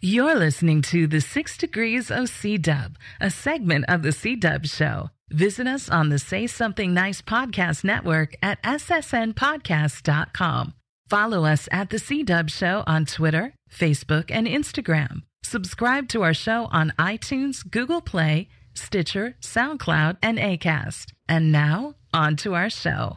[0.00, 4.70] You're listening to The Six Degrees of C Dubb, a segment of The C Dubb
[4.70, 5.10] Show.
[5.30, 10.74] Visit us on the Say Something Nice podcast network at ssnpodcast.com.
[11.10, 15.22] Follow us at The C Dubb Show on Twitter, Facebook, and Instagram.
[15.42, 21.06] Subscribe to our show on iTunes, Google Play, Stitcher, SoundCloud, and ACAST.
[21.28, 23.16] And now, on to our show.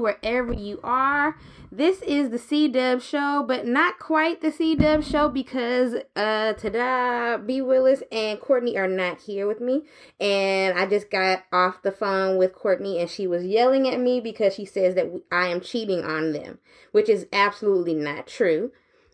[0.00, 1.36] Wherever you are.
[1.72, 6.54] This is the C Dubb Show, but not quite the C Dubb Show because uh
[6.54, 9.82] today B Willis and Courtney are not here with me,
[10.18, 14.20] and I just got off the phone with Courtney and she was yelling at me
[14.20, 16.58] because she says that I am cheating on them,
[16.90, 18.72] which is absolutely not true.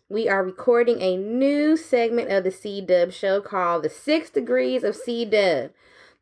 [0.09, 4.83] We are recording a new segment of the C Dubb Show called The Six Degrees
[4.83, 5.71] of C Dubb.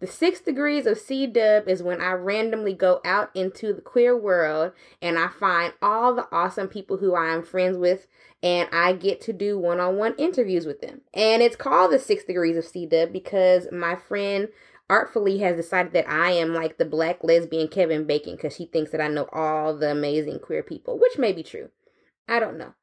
[0.01, 4.15] The six degrees of C dubb is when I randomly go out into the queer
[4.15, 8.07] world and I find all the awesome people who I am friends with
[8.43, 11.01] and I get to do one on one interviews with them.
[11.13, 14.49] And it's called the six degrees of C dubb because my friend
[14.89, 18.91] artfully has decided that I am like the black lesbian Kevin Bacon because she thinks
[18.91, 21.69] that I know all the amazing queer people, which may be true.
[22.27, 22.73] I don't know.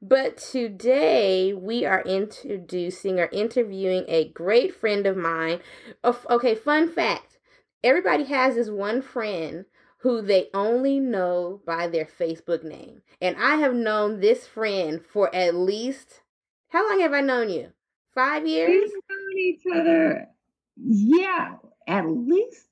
[0.00, 5.60] But today we are introducing or interviewing a great friend of mine.
[6.04, 7.38] Oh, okay, fun fact
[7.82, 9.64] everybody has this one friend
[9.98, 13.02] who they only know by their Facebook name.
[13.20, 16.20] And I have known this friend for at least,
[16.68, 17.72] how long have I known you?
[18.14, 18.68] Five years?
[18.68, 20.28] We've known each other,
[20.76, 22.68] yeah, at least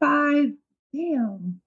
[0.00, 0.52] five.
[0.94, 1.60] Damn,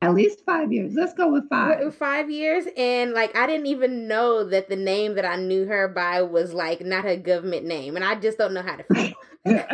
[0.00, 0.94] at least five years.
[0.94, 1.94] Let's go with Five.
[1.94, 2.30] five.
[2.30, 6.20] years and like i didn't even know that the name that i knew her by
[6.22, 9.14] was like not her government name and i just don't know how to feel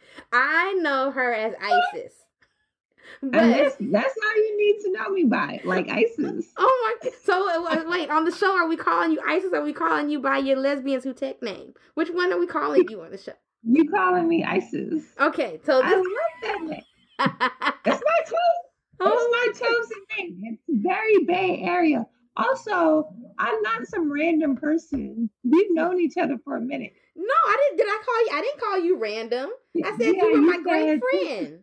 [0.32, 2.12] i know her as isis
[3.22, 6.46] but that's that's how you need to know me by, like ISIS.
[6.56, 9.64] oh my so uh, wait on the show are we calling you isis or are
[9.64, 13.00] we calling you by your lesbians who tech name which one are we calling you
[13.02, 13.32] on the show
[13.62, 15.04] You calling me ISIS?
[15.20, 16.04] okay so I love
[16.42, 16.82] that name.
[17.84, 18.71] That's my chosen.
[18.98, 20.40] That's my chosen name.
[20.44, 22.06] It's very Bay Area.
[22.36, 23.08] Also,
[23.38, 25.28] I'm not some random person.
[25.44, 26.92] We've known each other for a minute.
[27.14, 29.50] no i didn't did i call you i didn't call you random
[29.84, 31.62] i said Yeah, you were you my great friend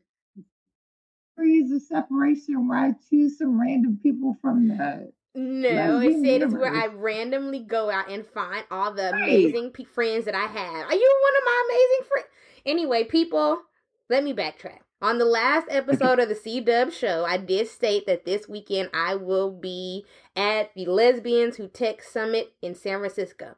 [1.37, 6.53] Degrees of separation where I choose some random people from the No, it said it's
[6.53, 9.23] where I randomly go out and find all the Right.
[9.23, 10.85] amazing pe- friends that I have.
[10.89, 12.27] Are you one of my amazing friends?
[12.65, 13.61] Anyway, people,
[14.09, 14.79] let me backtrack.
[15.01, 18.89] On the last episode of the C Dubb show, I did state that this weekend
[18.93, 20.05] I will be
[20.35, 23.55] at the Lesbians Who Tech Summit in San Francisco.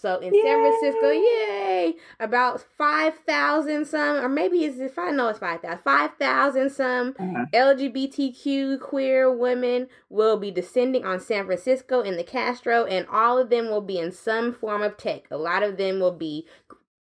[0.00, 1.94] So in San Francisco, yay!
[2.18, 6.70] About five thousand some, or maybe it's if I know it's five thousand, five thousand
[6.70, 13.06] some uh, LGBTQ queer women will be descending on San Francisco in the Castro, and
[13.08, 15.24] all of them will be in some form of tech.
[15.30, 16.46] A lot of them will be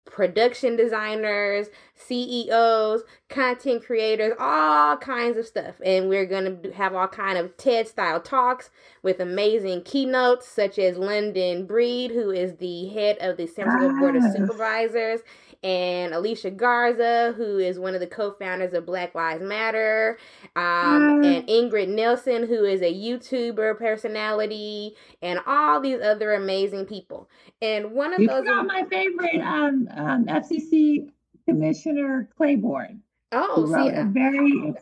[0.06, 5.76] production designers, CEOs, content creators, all kinds of stuff.
[5.84, 8.70] And we're going to have all kind of TED style talks
[9.02, 14.00] with amazing keynotes such as London Breed, who is the head of the San Francisco
[14.00, 15.22] Board of Supervisors,
[15.64, 20.18] and Alicia Garza, who is one of the co-founders of Black Lives Matter,
[20.56, 21.44] um, Yes.
[21.44, 27.30] and Ingrid Nilsen, who is a YouTuber personality, and all these other amazing people.
[27.62, 31.10] And one of you those, forgot my favorite um, um, FCC
[31.48, 33.00] Commissioner Clyburn.
[33.32, 34.74] oh, see, a very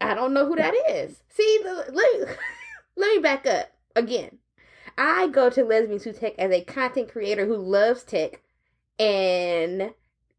[0.00, 1.22] I don't know who that is.
[1.28, 2.34] See, the- let me,
[2.96, 3.70] let me back up.
[3.96, 4.38] again,
[4.98, 8.42] I go to Lesbians Who Tech as a content creator who loves tech,
[8.98, 9.92] and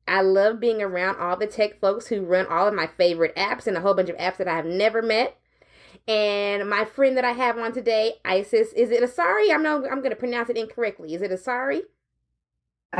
[0.07, 3.65] I love being around all the tech folks who run all of my favorite apps
[3.67, 5.37] and a whole bunch of apps that I have never met.
[6.07, 9.51] And my friend that I have on today, Isis, is it Asari?
[9.51, 9.83] I'm not.
[9.91, 11.15] I'm going to pronounce it incorrectly.
[11.15, 11.81] Is it Asari?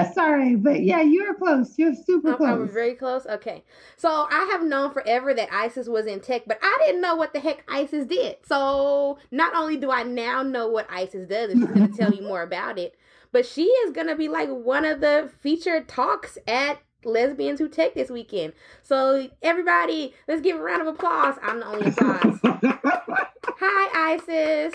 [0.13, 1.77] Sorry, but yeah, you're close.
[1.77, 2.69] You're super I'm, close.
[2.69, 3.25] I'm very close.
[3.25, 3.63] Okay.
[3.97, 7.33] So I have known forever that ISIS was in tech, but I didn't know what
[7.33, 8.37] the heck ISIS did.
[8.45, 12.13] So not only do I now know what ISIS does, and she's going to tell
[12.13, 12.95] you more about it,
[13.31, 17.69] but she is going to be like one of the featured talks at Lesbians Who
[17.69, 18.53] Tech this weekend.
[18.81, 21.35] So everybody, let's give a round of applause.
[21.41, 22.39] I'm the only applause.
[23.57, 24.73] Hi, Isis.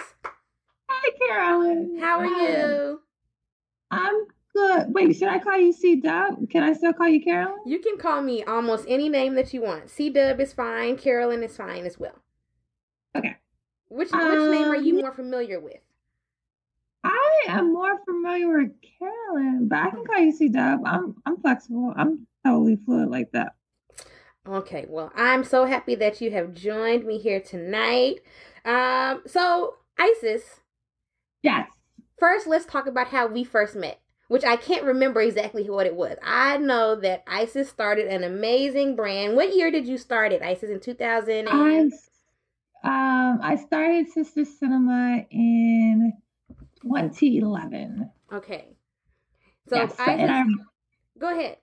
[0.89, 1.99] Hi, Carolyn.
[2.01, 2.43] How are Hi.
[2.43, 3.01] you?
[3.91, 4.87] I'm good.
[4.89, 6.51] Wait, should I call you C Dubb?
[6.51, 7.59] Can I still call you Carolyn?
[7.67, 9.91] You can call me almost any name that you want.
[9.91, 10.97] C Dubb is fine.
[10.97, 12.17] Carolyn is fine as well.
[13.17, 13.37] Okay.
[13.89, 15.81] Which which name are you Um, more familiar with?
[17.03, 20.81] I am more familiar with Carolyn, but I can call you C Dubb.
[20.85, 21.93] I'm I'm flexible.
[21.97, 23.55] I'm totally fluid like that.
[24.49, 28.21] Okay, well, I'm so happy that you have joined me here tonight.
[28.65, 30.61] Um, so Isis,
[31.43, 31.69] Yes.
[32.19, 34.01] first let's talk about how we first met,
[34.31, 36.17] which I can't remember exactly what it was.
[36.23, 39.35] I know that Isis started an amazing brand.
[39.35, 40.71] What year did you start it, Isis?
[40.71, 41.91] In 2000 I
[42.85, 46.13] um I started Sistah Sinema in
[46.81, 48.09] 2011.
[48.33, 48.69] okay.
[49.69, 50.45] So yes, Isis, and I
[51.19, 51.57] go ahead.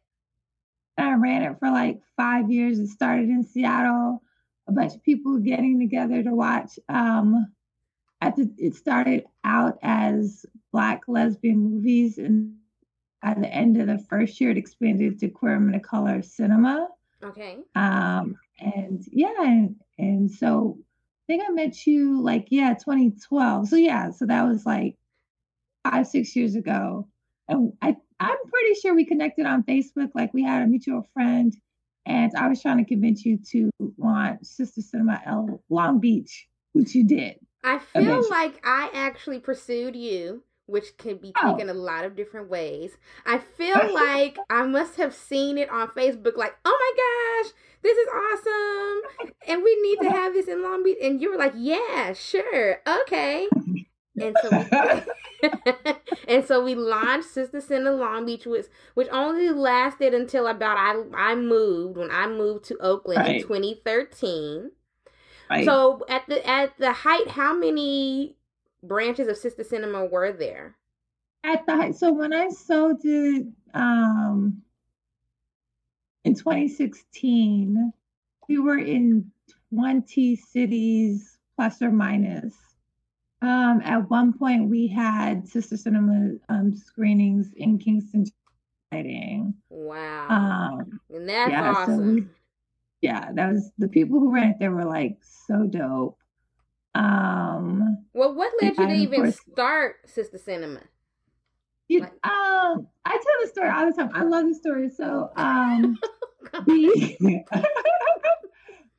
[0.98, 2.80] I ran it for like five years.
[2.80, 4.22] It started in Seattle.
[4.68, 6.78] A bunch of people getting together to watch.
[6.90, 7.48] Um,
[8.22, 12.56] at the, it started out as Black lesbian movies, and
[13.24, 16.88] at the end of the first year, it expanded to queer women of color cinema.
[17.24, 17.58] Okay.
[17.76, 23.70] Um, and yeah, and, and so I think I met you like yeah, 2012.
[23.70, 24.96] So yeah, so that was like
[25.84, 27.08] five, six years ago.
[27.48, 30.10] And I I'm pretty sure we connected on Facebook.
[30.16, 31.56] Like we had a mutual friend,
[32.06, 36.96] and I was trying to convince you to launch Sistah Sinema L Long Beach, which
[36.96, 37.36] you did.
[37.64, 41.52] I feel like I actually pursued you, which can be Oh.
[41.52, 42.98] taken a lot of different ways.
[43.26, 47.98] I feel like I must have seen it on Facebook, like, oh my gosh, this
[47.98, 49.32] is awesome.
[49.48, 50.98] And we need to have this in Long Beach.
[51.02, 53.48] And you were like, yeah, sure, okay.
[54.20, 54.66] And so we
[56.28, 58.66] and so we launched Sistah Sinema Long Beach, which
[58.96, 64.72] which only lasted until about I I moved when I moved to Oakland in 2013.
[65.50, 65.66] Right.
[65.66, 68.36] So at the at the height, how many
[68.84, 70.76] branches of Sistah Sinema were there?
[71.44, 71.96] at the height.
[71.96, 74.62] So when I sold it um,
[76.26, 77.94] in 2016,
[78.50, 79.32] we were in
[79.74, 82.54] 20 cities plus or minus.
[83.42, 88.26] Um, at one point, we had Sistah Sinema um, screenings in Kingston.
[88.92, 89.54] Lighting.
[89.70, 92.16] Wow, Um, and that's yeah, so awesome.
[92.16, 92.28] we-
[93.02, 94.58] yeah, that was the people who ran it.
[94.60, 95.18] They were like
[95.48, 96.18] so dope.
[96.96, 100.82] Um, well, what led you to even course- start Sistah Sinema?
[101.88, 104.10] you, Like- um, I tell the story all the time.
[104.14, 104.90] I love the story.
[104.90, 105.98] So, um,
[106.66, 107.46] the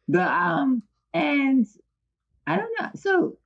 [0.09, 1.67] the um and
[2.47, 2.89] I don't know.
[2.95, 3.39] So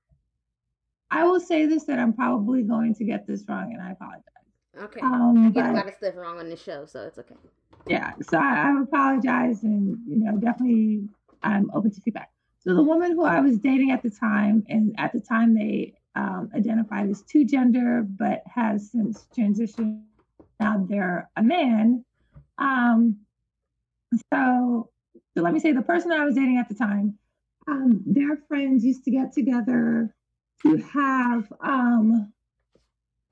[1.10, 4.22] I will say this that I'm probably going to get this wrong, and I apologize.
[4.80, 7.34] Okay, Um, I get a lot of stuff wrong on the show, so it's okay.
[7.86, 11.08] yeah, so I, I apologize, and you know, definitely
[11.42, 12.30] I'm open to feedback.
[12.60, 15.94] So the woman who I was dating at the time, and at the time they
[16.14, 20.02] um, identified as two gender, but has since transitioned.
[20.60, 22.04] Now they're a man.
[22.58, 23.18] Um,
[24.32, 24.90] so,
[25.36, 27.18] so let me say the person I was dating at the time,
[27.66, 30.14] um, their friends used to get together
[30.62, 32.32] to have um,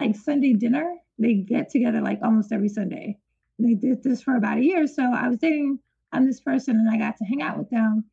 [0.00, 0.96] like Sunday dinner.
[1.20, 3.18] They get together like almost every Sunday
[3.60, 4.86] they did this for about a year.
[4.86, 5.78] So I was dating
[6.12, 8.04] um, this person and I got to hang out with them.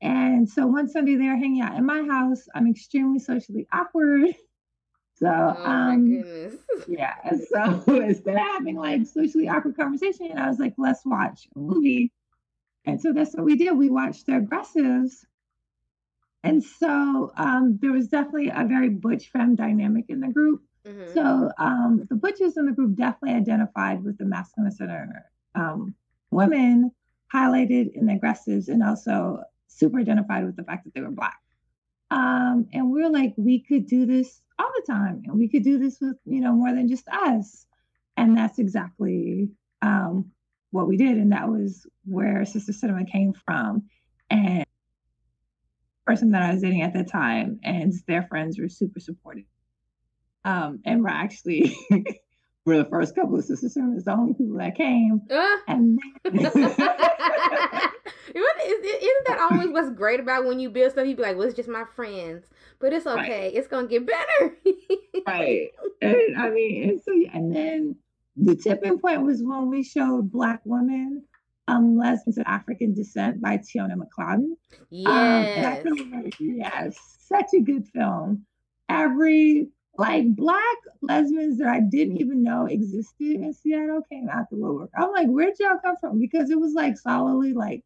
[0.00, 2.46] And so one Sunday they were hanging out in my house.
[2.54, 4.28] I'm extremely socially awkward.
[5.16, 6.56] So Oh my um goodness.
[6.88, 7.14] yeah.
[7.52, 12.12] So instead of having like socially awkward conversation, I was like, let's watch a movie.
[12.84, 13.78] And so that's what we did.
[13.78, 15.24] We watched the aggressives.
[16.42, 20.62] And so um, there was definitely a very butch femme dynamic in the group.
[20.86, 21.14] Mhm.
[21.14, 25.94] So um, the butchers in the group definitely identified with the masculine center um,
[26.30, 26.90] women,
[27.32, 31.38] highlighted in the aggressives, and also super identified with the fact that they were black.
[32.10, 35.64] Um, and we are like, we could do this all the time, and we could
[35.64, 37.66] do this with you know more than just us.
[38.16, 39.50] And that's exactly
[39.82, 40.30] um,
[40.70, 43.84] what we did, and that was where Sistah Sinema came from.
[44.30, 44.64] And
[46.06, 49.44] person that I was dating at the time and their friends were super supportive
[50.44, 51.76] Um, and we're actually
[52.66, 55.22] we're the first couple of Sistah Sinemas, the only people that came.
[55.30, 55.98] Uh, And
[58.64, 61.06] Isn't that always what's great about when you build stuff?
[61.06, 62.46] You be like, "Well, it's just my friends,"
[62.80, 63.24] but it's Right.
[63.30, 63.48] okay.
[63.54, 64.56] It's gonna get better.
[65.26, 65.68] right.
[66.00, 67.96] And, I mean, and so and then
[68.36, 71.22] the tipping point was when we showed Black Women,
[71.68, 74.50] um, Lesbians of African Descent by Tiona McClodden.
[74.50, 74.56] Um,
[74.90, 75.84] yes.
[76.12, 78.44] like, yes, such a good film.
[78.88, 84.56] Every like black lesbians that I didn't even know existed in Seattle came out the
[84.56, 84.90] woodwork.
[84.96, 86.18] I'm like, where'd y'all come from?
[86.18, 87.84] Because it was like solidly like,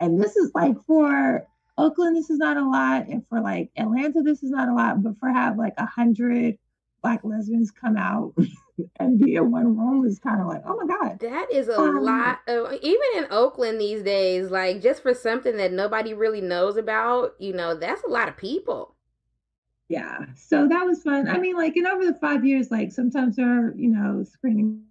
[0.00, 4.22] and this is like for Oakland, this is not a lot, and for like Atlanta,
[4.22, 6.58] this is not a lot, but for have like a hundred
[7.02, 8.34] black lesbians come out
[9.00, 11.18] and be in one room is kind of like, oh my god.
[11.20, 15.56] That is a Um, lot of even in Oakland these days, like just for something
[15.58, 18.94] that nobody really knows about, you know, that's a lot of people.
[19.90, 21.28] Yeah, so that was fun.
[21.28, 24.84] I mean, like, and over the five years, like, sometimes they're, you know, screening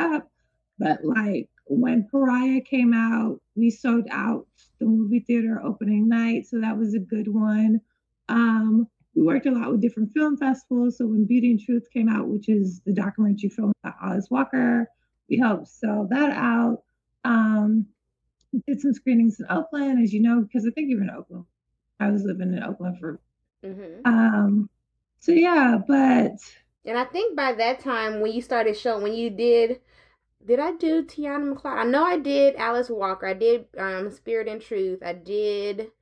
[0.00, 0.28] up,
[0.76, 4.48] but like when Pariah came out, we sold out
[4.80, 7.80] the movie theater opening night, so that was a good one.
[8.28, 10.98] Um, we worked a lot with different film festivals.
[10.98, 14.88] So when Beauty in Truth came out, which is the documentary film about Alice Walker,
[15.28, 16.82] we helped sell that out.
[17.22, 17.86] Um,
[18.66, 21.44] did some screenings in Oakland, as you know, because I think you're in Oakland.
[22.00, 23.20] I was living in Oakland for
[23.62, 24.68] hmm um,
[25.18, 26.32] so yeah, but
[26.84, 29.80] And I think by that time, when you started showing, when you did,
[30.44, 31.78] did I do Tiona McCloud?
[31.78, 33.26] I know I did Alice Walker.
[33.26, 35.02] I did um Spirit and Truth.
[35.04, 35.92] I did.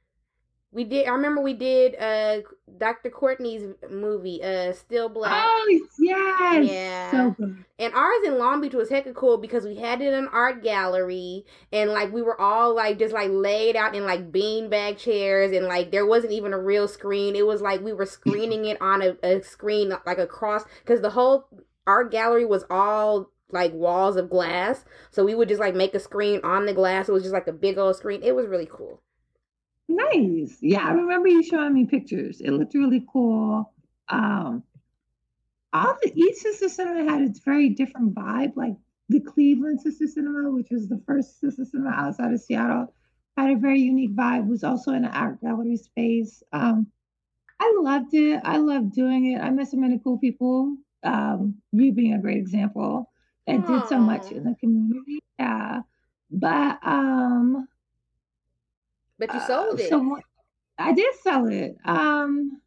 [0.70, 1.06] We did.
[1.06, 2.40] I remember we did uh
[2.76, 3.08] Dr.
[3.10, 5.44] Kortney's movie, uh Still Black.
[5.46, 7.10] oh yes, Yeah.
[7.10, 7.64] so good.
[7.78, 10.62] And ours in Long Beach was hecka cool because we had it in an art
[10.62, 15.52] gallery and like we were all like just like laid out in like beanbag chairs
[15.52, 17.34] and like there wasn't even a real screen.
[17.34, 21.10] It was like we were screening it on a, a screen like across because the
[21.10, 21.48] whole
[21.86, 24.84] art gallery was all like walls of glass.
[25.10, 27.08] So we would just like make a screen on the glass.
[27.08, 28.22] It was just like a big old screen.
[28.22, 29.00] It was really cool.
[29.88, 30.58] Nice.
[30.60, 32.40] Yeah, I remember you showing me pictures.
[32.40, 33.72] It looked really cool.
[34.10, 34.62] Um,
[35.72, 38.52] all the each sistah sinema had its very different vibe.
[38.54, 38.74] Like
[39.08, 42.92] the Cleveland Sistah Sinema, which was the first sistah sinema outside of Seattle,
[43.36, 44.46] had a very unique vibe.
[44.46, 46.42] Was also in an art gallery space.
[46.52, 46.86] Um,
[47.60, 48.40] I loved it.
[48.44, 49.40] I loved doing it.
[49.40, 50.76] I met so many cool people.
[51.02, 53.10] Um, you being a great example
[53.46, 55.20] that did so much in the community.
[55.38, 55.80] Yeah,
[56.30, 57.68] but um.
[59.18, 59.88] But you Uh, sold it.
[59.88, 60.18] So
[60.78, 61.76] I did sell it.
[61.84, 62.60] Um,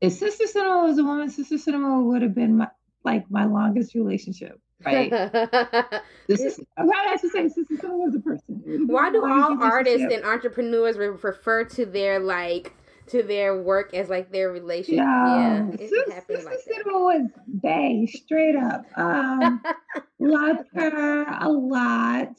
[0.00, 2.68] if Sistah Sinema was a woman, Sistah Sinema would have been my
[3.04, 5.10] like my longest relationship, right?
[6.28, 7.08] this is right.
[7.08, 8.62] I should say Sistah Sinema was a person.
[8.66, 12.72] It would have been Why do all artists and entrepreneurs refer to their like
[13.08, 15.04] to their work as like their relationship?
[15.06, 16.58] Yeah, Yeah, it Sis- happens Sister like.
[16.76, 17.30] Cinema was
[17.62, 18.84] Bay straight up.
[18.96, 19.62] Um,
[20.18, 22.36] loved her a lot.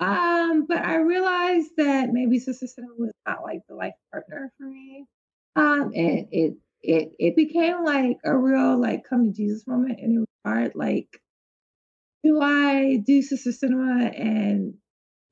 [0.00, 4.66] Um, but I realized that maybe Sistah Sinema was not like the life partner for
[4.66, 5.06] me.
[5.56, 10.14] Um, and it it it became like a real like come to Jesus moment, and
[10.14, 10.72] it was hard.
[10.76, 11.20] Like,
[12.24, 14.18] do I do Sistah Sinema?
[14.20, 14.74] And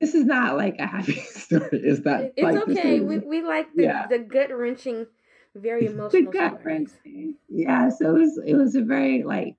[0.01, 1.69] this is not like a happy story.
[1.73, 2.21] It's not.
[2.37, 2.97] It's like okay.
[2.97, 4.07] is- We we like the, Yeah.
[4.09, 5.07] the gut wrenching,
[5.55, 7.37] very the emotional gut wrenching.
[7.49, 9.55] Yeah, so it was it was a very like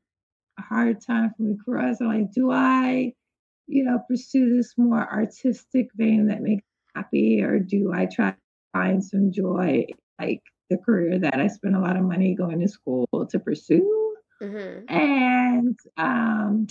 [0.59, 2.01] hard time for me cross.
[2.01, 3.13] I'm like, do I,
[3.67, 8.31] you know, pursue this more artistic vein that makes me happy, or do I try
[8.31, 8.37] to
[8.73, 9.85] find some joy
[10.19, 14.15] like the career that I spent a lot of money going to school to pursue?
[14.41, 16.67] hmm And um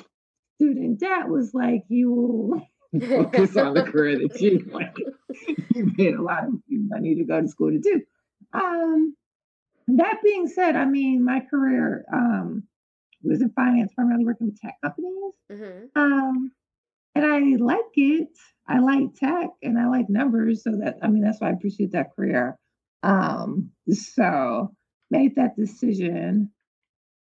[0.56, 4.94] student debt was like, you will focus on the career that you like
[5.74, 8.02] you made a lot of money to go to school to do.
[8.52, 9.16] Um,
[9.88, 12.64] that being said, I mean, my career um,
[13.22, 15.34] was in finance, primarily working with tech companies.
[15.50, 16.52] hmm Um,
[17.16, 18.28] and I like it.
[18.68, 20.64] I like tech and I like numbers.
[20.64, 22.58] So that, I mean, that's why I pursued that career.
[23.02, 24.72] Um, so
[25.10, 26.50] made that decision.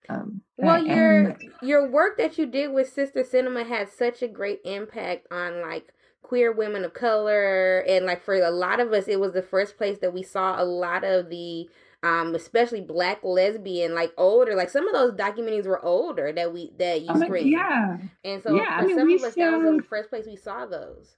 [0.09, 4.29] Um, Well, I your your work that you did with Sistah Sinema had such a
[4.29, 9.09] great impact on like queer women of color and like for a lot of us
[9.09, 11.69] it was the first place that we saw a lot of the
[12.05, 16.73] um especially black lesbian like older like some of those documentaries were older that we
[16.79, 17.99] that you I screened yeah.
[18.25, 20.27] and so Yeah, I for mean, some we of us that was the first place
[20.27, 21.17] we saw those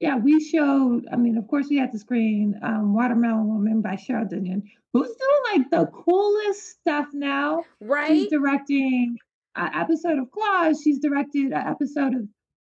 [0.00, 3.94] Yeah, we showed, I mean, of course, we had to screen um, Watermelon Woman by
[3.94, 4.62] Cheryl Dunye,
[4.92, 7.64] who's doing like the coolest stuff now.
[7.80, 8.08] Right.
[8.08, 9.16] She's directing
[9.54, 10.80] an episode of Claws.
[10.82, 12.22] She's directed an episode of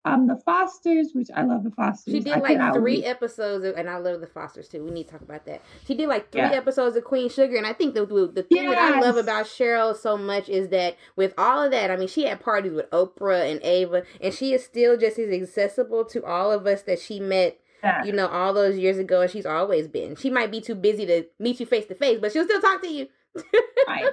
[0.05, 2.13] um the Fosters, which I love the Fosters.
[2.13, 4.83] She did I like three episodes, of, and I love the Fosters too.
[4.83, 5.61] We need to talk about that.
[5.85, 6.51] She did like three Yeah.
[6.51, 9.95] episodes of Queen Sugar, and I think the the, thing that I love about Cheryl
[9.95, 13.51] so much is that with all of that, I mean, she had parties with Oprah
[13.51, 17.19] and Ava, and she is still just as accessible to all of us that she
[17.19, 18.03] met, Yeah.
[18.05, 20.15] you know, all those years ago, and she's always been.
[20.15, 22.81] She might be too busy to meet you face to face, but she'll still talk
[22.83, 23.07] to you.
[23.87, 24.11] right.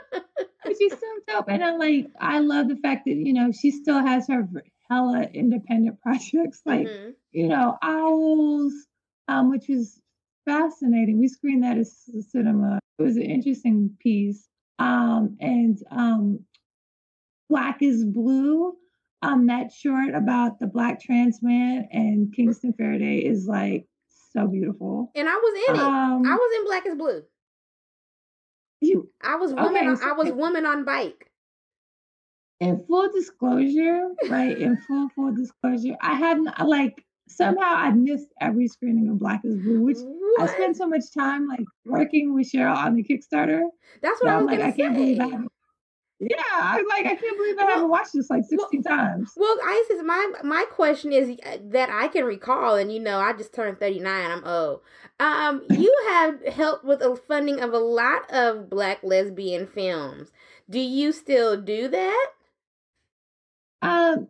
[0.64, 1.46] But she's so dope.
[1.48, 4.46] And I like I love the fact that, you know, she still has her
[4.90, 7.14] hella independent projects like, Mhm.
[7.32, 8.72] you know, Owls,
[9.28, 10.00] um, which is
[10.44, 11.18] fascinating.
[11.18, 12.78] We screened that at c- cinema.
[12.98, 14.48] It was an interesting piece.
[14.78, 16.40] Um, and um
[17.48, 18.74] Black is Blue,
[19.22, 23.86] um, that short about the black trans man and Kingston Farady is like
[24.32, 25.10] so beautiful.
[25.14, 25.80] And I was in it.
[25.80, 27.22] Um, I was in Black is Blue.
[28.80, 29.76] you I was woman.
[29.76, 31.30] Okay, on, so- I was woman on bike.
[32.60, 34.56] In full disclosure, right?
[34.56, 39.56] In full full disclosure, I hadn't like somehow I missed every screening of Black is
[39.56, 39.98] Blue, which
[40.38, 43.62] I spent so much time like working with Cheryl on the Kickstarter.
[44.02, 45.00] That's what that I was I'm like, I can't say.
[45.00, 45.52] believe I haven't.
[46.18, 49.32] Yeah, I like I can't believe I haven't watched this like 16 times.
[49.36, 53.52] Well, Isis, my my question is that I can recall, and you know, I just
[53.52, 54.30] turned thirty nine.
[54.30, 54.80] I'm old.
[55.20, 60.32] Um, you have helped with the funding of a lot of Black lesbian films.
[60.70, 62.26] Do you still do that?
[63.82, 64.28] Um,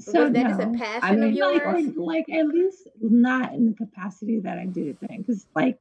[0.00, 1.96] so Was that just a passion I of mean, like, yours?
[1.96, 5.78] like at least not in the capacity that I did it then, because like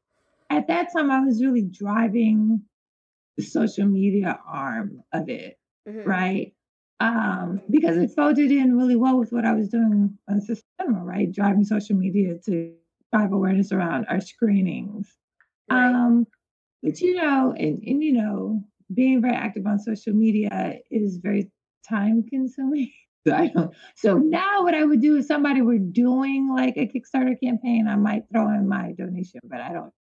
[0.50, 2.62] at that time I was really driving
[3.36, 5.57] the social media arm of it.
[5.88, 6.05] Mhm.
[6.05, 6.53] right?
[7.00, 11.31] Um, because it folded in really well with what I was doing on Cinema, right?
[11.31, 12.74] Driving social media to
[13.13, 15.15] drive awareness around our screenings.
[15.71, 15.86] Right.
[15.93, 16.25] Um,
[16.83, 21.51] but you know, and, and you know, being very active on social media is very
[21.88, 22.91] time consuming.
[23.96, 27.96] So now, what I would do if somebody were doing like a Kickstarter campaign, I
[27.96, 29.93] might throw in my donation, but I don't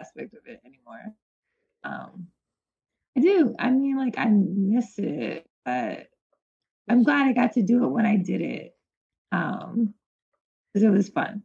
[0.00, 1.14] aspect of it anymore.
[1.84, 2.28] Um,
[3.16, 3.54] I do.
[3.58, 6.08] I mean, like I miss it, but
[6.88, 8.76] I'm glad I got to do it when I did it.
[9.32, 9.94] Um,
[10.72, 11.42] because it was fun.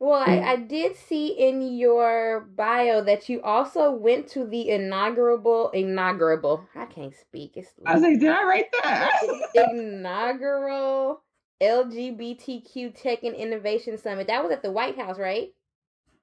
[0.00, 5.68] Well, I, I did see in your bio that you also went to the inaugural
[5.70, 6.66] inaugural.
[6.74, 7.52] I can't speak.
[7.56, 9.12] It's I was like, did I write that?
[9.70, 11.22] inaugural
[11.62, 14.28] LGBTQ Tech and Innovation Summit.
[14.28, 15.52] That was at the White House, right?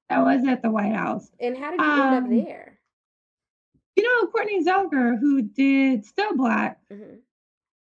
[0.10, 1.30] I was at the White House.
[1.40, 2.80] And how did you end up Um, there?
[3.96, 7.20] You know, Kortney Ziegler, who did Still Black, Mhm.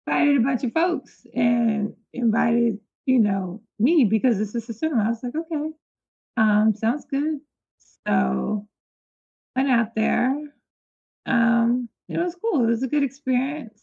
[0.06, 5.04] invited a bunch of folks and invited, you know, me because this is a cinema.
[5.04, 5.70] I was like, okay,
[6.36, 7.40] um, sounds good.
[8.06, 8.66] So
[9.56, 10.36] went out there.
[11.26, 12.64] Um, it was cool.
[12.64, 13.80] It was a good experience.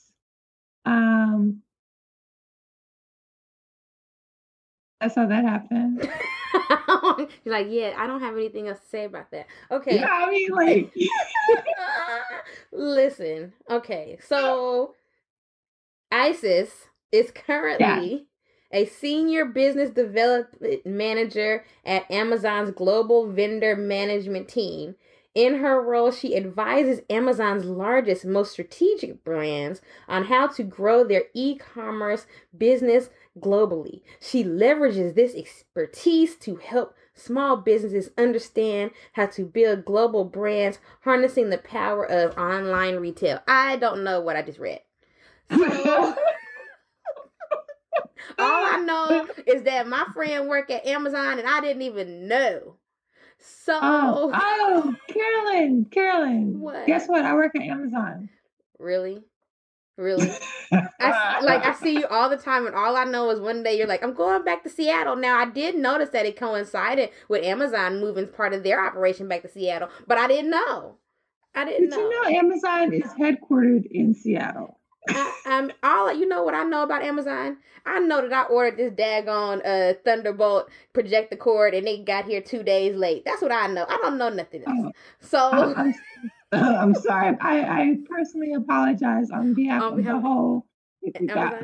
[0.85, 1.61] Um,
[4.99, 6.09] that's how that happened.
[7.43, 9.47] You're like, yeah, I don't have anything else to say about that.
[9.71, 9.99] Okay.
[9.99, 10.93] Yeah, I mean, like,
[12.71, 14.95] Listen, okay, so
[16.11, 16.69] Isis
[17.11, 18.27] is currently
[18.71, 24.95] a senior business development manager at Amazon's global vendor management team.
[25.35, 31.25] In her role, she advises Amazon's largest, most strategic brands on how to grow their
[31.33, 32.25] e commerce
[32.57, 34.01] business globally.
[34.19, 41.49] She leverages this expertise to help small businesses understand how to build global brands, harnessing
[41.49, 43.39] the power of online retail.
[43.47, 44.81] I don't know what I just read.
[45.51, 46.15] So,
[48.37, 48.83] all I ah.
[48.83, 52.75] know is that my friend worked at Amazon and I didn't even know.
[53.39, 56.59] So, oh, oh, Carolyn, Carolyn.
[56.59, 56.85] What?
[56.85, 57.23] Guess what?
[57.23, 58.29] I work at Amazon.
[58.77, 59.23] really?
[59.95, 60.29] Really?
[60.71, 63.77] I, like I see you all the time, and all I know is one day
[63.77, 65.17] you're like, I'm going back to Seattle.
[65.17, 69.41] Now I did notice that it coincided with Amazon moving part of their operation back
[69.41, 70.95] to Seattle, but I didn't know.
[71.53, 74.78] I didn't Did you know Amazon is headquartered in Seattle?
[75.07, 77.57] I, I'm all you know what I know about Amazon.
[77.85, 82.41] I know that I ordered this daggone uh Thunderbolt projector cord, and it got here
[82.41, 83.23] two days late.
[83.25, 83.85] That's what I know.
[83.87, 84.77] I don't know nothing else.
[84.85, 85.39] Oh, So
[85.75, 85.93] I'm,
[86.51, 87.37] I'm sorry.
[87.39, 90.65] I, I personally apologize on behalf On of behalf- the whole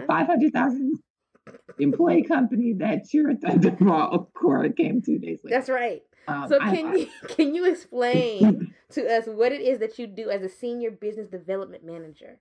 [0.07, 0.99] 500,000
[1.79, 5.57] employee company that your Thunderbolt cord came two days later.
[5.57, 6.01] that's right.
[6.27, 10.07] Um, So I- can you can you explain to us what it is that you
[10.07, 12.39] do as a senior business development manager?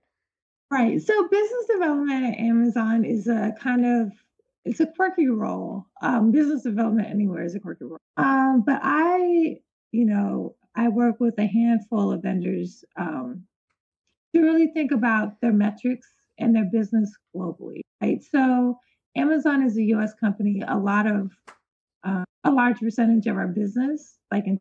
[0.71, 1.01] Right.
[1.01, 4.11] So business development at Amazon is a kind of
[4.65, 5.85] it's a quirky role.
[6.01, 7.99] Um, business development anywhere is a quirky role.
[8.17, 9.57] Um, but I,
[9.91, 13.45] you know, I work with a handful of vendors um,
[14.33, 16.07] to really think about their metrics
[16.39, 17.81] and their business globally.
[18.01, 18.23] Right.
[18.23, 18.79] So
[19.15, 20.13] Amazon is a U.S.
[20.19, 20.63] company.
[20.67, 21.31] A lot of
[22.03, 24.59] uh, a large percentage of our business, like in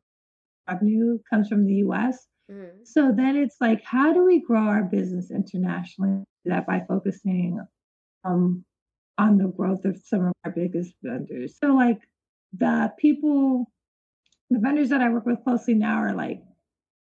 [0.69, 2.27] revenue, comes from the U.S.
[2.51, 2.87] Mhm.
[2.87, 6.25] So then it's like, how do we grow our business internationally?
[6.45, 7.59] That by focusing
[8.25, 8.65] um,
[9.17, 11.57] on the growth of some of our biggest vendors.
[11.59, 12.01] So like
[12.53, 13.71] the people,
[14.51, 16.43] the vendors that I work with closely now are like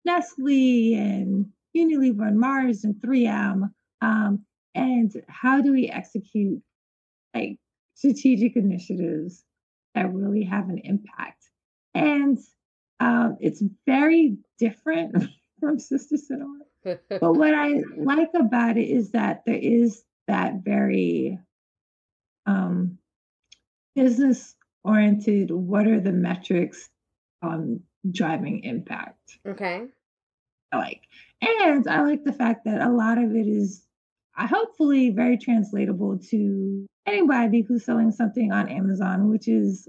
[0.06, 3.71] Nestle and Unilever and Mars and 3M.
[4.02, 6.62] Um, and how do we execute
[7.36, 7.58] like
[7.93, 9.43] strategic initiatives
[9.93, 11.43] that really have an impact?
[11.93, 12.39] And
[13.00, 15.16] um, it's very different
[15.60, 16.60] from Sistah Sinema.
[17.10, 21.38] But what I like about it is that there is that very
[22.46, 22.98] um,
[23.94, 24.56] business
[24.86, 25.52] oriented.
[25.52, 26.90] What are the metrics
[27.42, 29.40] on driving impact?
[29.46, 29.88] okay.
[30.72, 31.02] I like,
[31.42, 33.86] and I like the fact that a lot of it is,
[34.38, 39.88] uh, hopefully, very translatable to anybody who's selling something on Amazon, which is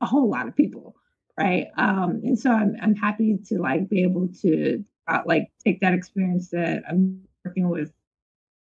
[0.00, 0.94] a whole lot of people,
[1.40, 1.68] right?
[1.76, 5.94] Um, and so I'm I'm happy to like be able to uh, like take that
[5.94, 7.92] experience that I'm working with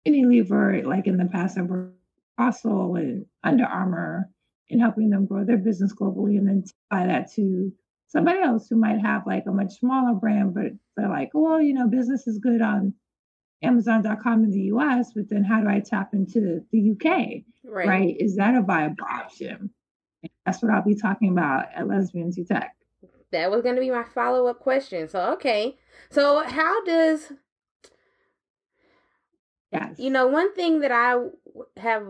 [0.07, 4.29] Unilever, like in the past, I've worked with Fossil and Under Armour,
[4.69, 7.73] and helping them grow their business globally, and then apply that to
[8.07, 11.73] somebody else who might have like a much smaller brand, but they're like, well, you
[11.73, 12.93] know, business is good on
[13.63, 17.43] Amazon.com in the US, but then how do I tap into the UK?
[17.65, 17.87] Right.
[17.87, 18.15] Right?
[18.17, 19.71] Is that a viable option?
[20.45, 22.75] That's what I'll be talking about at Lesbians Who Tech.
[23.31, 25.09] That was going to be my follow up question.
[25.09, 25.77] So, okay.
[26.09, 27.33] So, how does,
[29.71, 29.99] Yes.
[29.99, 31.15] you know, one thing that I
[31.77, 32.07] have,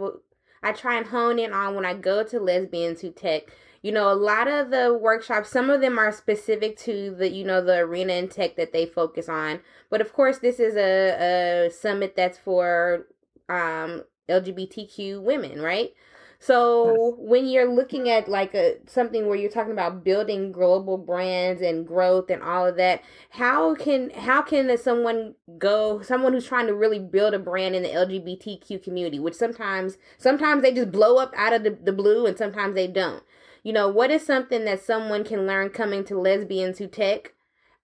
[0.61, 3.43] I try and hone in on when I go to Lesbians Who Tech,
[3.81, 7.43] you know, a lot of the workshops, some of them are specific to the, you
[7.43, 9.61] know, the arena and tech that they focus on.
[9.89, 13.07] But of course, this is a, a summit that's for
[13.49, 15.91] um, LGBTQ women, right?
[16.39, 21.61] So when you're looking at like a something where you're talking about building global brands
[21.61, 26.67] and growth and all of that, how can how can someone go someone who's trying
[26.67, 31.17] to really build a brand in the LGBTQ community, which sometimes sometimes they just blow
[31.17, 33.23] up out of the, the blue and sometimes they don't.
[33.63, 37.33] You know, what is something that someone can learn coming to lesbians who tech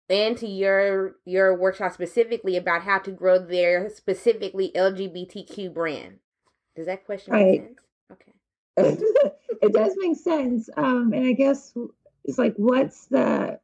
[0.09, 6.19] and to your your workshop specifically about how to grow their specifically LGBTQ brand?
[6.75, 7.51] Does that question Right.
[7.51, 7.79] make sense?
[8.11, 8.33] Okay.
[8.77, 10.69] It does make sense.
[10.75, 11.73] Um, and I guess
[12.23, 13.59] it's like, what's the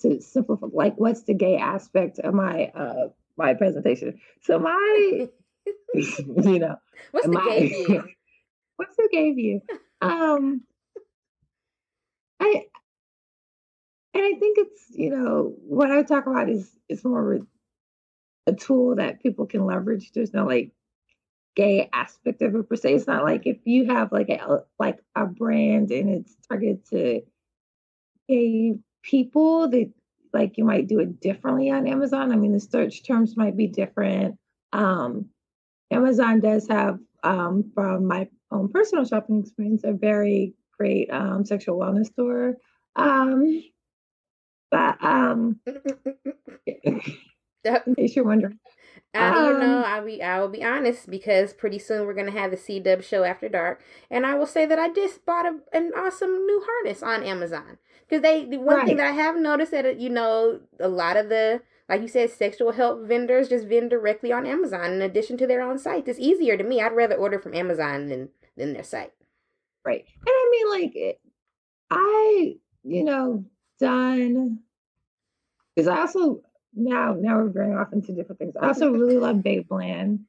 [0.00, 0.66] to simplify?
[0.72, 4.20] Like, what's the gay aspect of my uh my presentation?
[4.42, 5.28] So my,
[5.94, 6.76] you know,
[7.10, 8.04] What's the my gay view?
[8.76, 9.60] what's the gay view?
[10.00, 10.62] Um,
[12.40, 12.66] I
[14.14, 17.40] and I think it's you know what I talk about is is more
[18.46, 20.12] a tool that people can leverage.
[20.12, 20.72] There's no like
[21.56, 22.94] gay aspect of it per se.
[22.94, 27.22] It's not like if you have like a like a brand and it's targeted to
[28.28, 29.90] gay people that
[30.32, 32.30] like you might do it differently on Amazon.
[32.30, 34.36] I mean the search terms might be different.
[34.72, 35.30] Um
[35.90, 41.78] Amazon does have um from my own personal shopping experience a very great um sexual
[41.78, 42.56] wellness store.
[42.94, 43.62] Um
[44.70, 45.58] but um
[46.66, 48.58] in case you're wondering.
[49.14, 52.30] Uh, you know, Um, I'll be I will be honest because pretty soon we're gonna
[52.30, 53.80] have the C Dubb show after dark,
[54.10, 57.78] and I will say that I just bought a, an awesome new harness on Amazon
[58.08, 61.16] because they the one thing that I have noticed that uh, you know a lot
[61.16, 65.36] of the like you said sexual help vendors just vend directly on Amazon in addition
[65.38, 66.08] to their own site.
[66.08, 66.80] It's easier to me.
[66.80, 69.12] I'd rather order from Amazon than than their site.
[69.84, 70.04] Right.
[70.18, 71.20] And I mean, like, it,
[71.90, 73.44] I, you know,
[73.78, 74.58] done,
[75.74, 76.42] because I also,
[76.76, 78.54] now, now we're veering off into different things.
[78.56, 80.20] I also really love Babeland,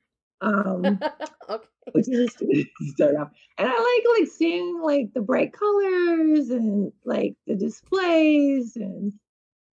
[0.41, 1.03] um,
[1.49, 1.67] okay.
[1.93, 2.43] which is just
[2.93, 3.29] start off.
[3.57, 9.13] And I like, like, seeing, like, the bright colors and, like, the displays and,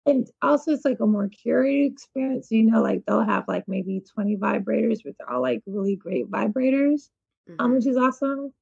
[0.07, 2.49] and also it's like a more curated experience.
[2.51, 6.31] You know, like, they'll have, like, maybe 20 vibrators, but they're all, like, really great
[6.31, 7.11] vibrators
[7.59, 7.75] um, Mhm.
[7.75, 8.53] which is awesome.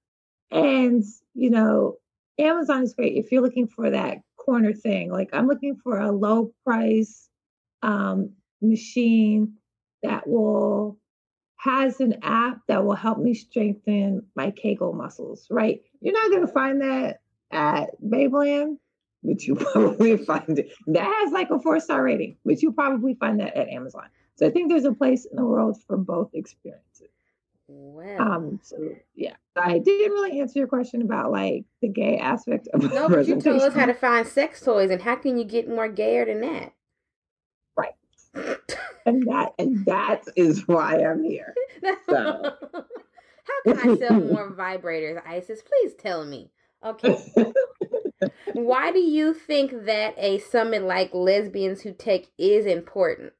[0.50, 1.96] And you know,
[2.38, 5.10] Amazon is great if you're looking for that corner thing.
[5.10, 7.27] Like I'm looking for a low price
[7.82, 9.54] um, machine
[10.02, 10.98] that will
[11.56, 15.46] has an app that will help me strengthen my Kegel muscles.
[15.50, 15.80] Right?
[16.00, 18.78] You're not going to find that at Babeland,
[19.22, 20.72] but you probably find it.
[20.86, 24.04] That has like a four star rating, but you'll probably find that at Amazon.
[24.36, 27.08] So I think there's a place in the world for both experiences.
[27.66, 28.78] Well, Um, so
[29.14, 33.26] yeah, I didn't really answer your question about like the gay aspect of no, but
[33.26, 36.24] you told us how to find sex toys, and how can you get more gayer
[36.24, 36.72] than that?
[39.06, 41.54] And that and that is why I'm here.
[42.08, 42.54] So.
[43.48, 45.62] How can I sell more vibrators, Isis?
[45.62, 46.50] Please tell me.
[46.84, 47.16] Okay.
[48.52, 53.32] Why do you think that a summit like Lesbians Who Tech is important?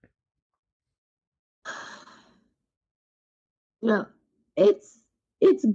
[3.83, 4.07] No,
[4.57, 4.99] it's
[5.41, 5.67] it's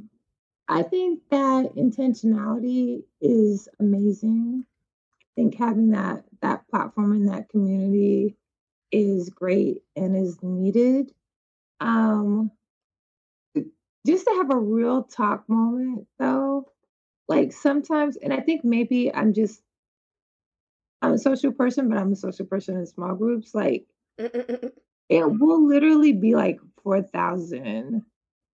[0.67, 4.65] I think that intentionality is amazing.
[4.65, 8.37] I think having that that platform in that community
[8.93, 11.11] is great and is needed.
[11.81, 12.51] Um
[14.05, 16.71] just to have a real talk moment though,
[17.27, 19.61] like sometimes and I think maybe I'm just
[21.01, 23.53] I'm a social person, but I'm a social person in small groups.
[23.53, 23.85] Like
[24.17, 24.71] it
[25.09, 28.03] will literally be like 4,000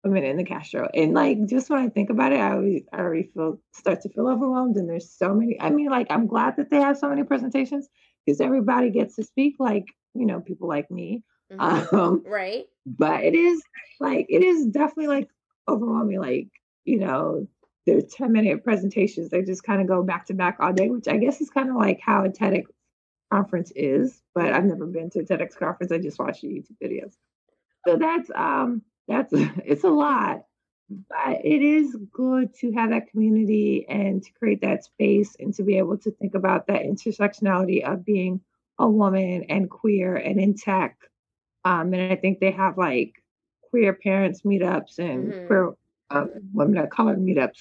[0.04, 0.88] women in the Castro.
[0.94, 4.08] And like, just when I think about it, I always, I already feel, start to
[4.10, 4.76] feel overwhelmed.
[4.76, 7.88] And there's so many, I mean, like, I'm glad that they have so many presentations
[8.24, 11.22] because everybody gets to speak, like, you know, people like me.
[11.53, 11.92] Mhm.
[11.92, 12.64] Um, right?
[12.87, 13.62] but it is
[14.00, 15.29] like, it is definitely like
[15.68, 16.18] overwhelming.
[16.18, 16.48] Like,
[16.87, 17.46] you know,
[17.87, 19.29] they're 10 minute presentations.
[19.29, 21.68] They just kind of go back to back all day, which I guess is kind
[21.68, 22.64] of like how a TEDx
[23.31, 25.92] conference is, but I've never been to a TEDx conference.
[25.92, 27.14] I just watch the YouTube videos.
[27.87, 30.44] So that's um that's it's a lot,
[30.88, 35.62] but it is good to have that community and to create that space and to
[35.62, 38.40] be able to think about that intersectionality of being
[38.78, 40.96] a woman and queer and in tech.
[41.64, 43.14] Um, and I think they have like
[43.70, 45.46] queer parents meetups and Mhm.
[45.46, 45.74] queer
[46.10, 47.58] um, women of color meetups.